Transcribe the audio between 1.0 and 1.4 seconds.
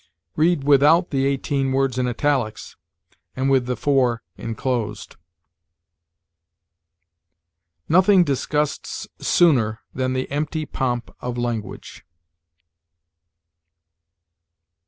the